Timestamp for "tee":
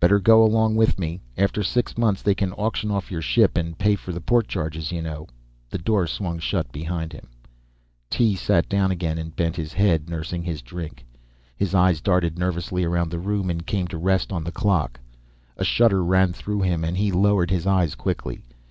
8.08-8.36